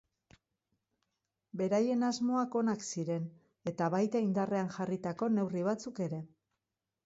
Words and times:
Beraien 1.61 2.07
asmoak 2.07 2.57
onak 2.61 2.87
ziren 2.93 3.29
eta 3.75 3.93
baita 3.99 4.25
indarrean 4.31 4.75
jarritako 4.81 5.33
neurri 5.39 5.67
batzuk 5.73 6.07
ere. 6.11 6.27